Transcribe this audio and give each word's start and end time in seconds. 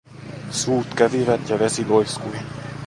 Suut 0.49 0.87
kävivät 0.95 1.49
ja 1.49 1.59
vesi 1.59 1.85
loiskui. 1.85 2.37